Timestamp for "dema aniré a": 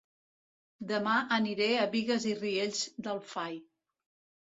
0.91-1.85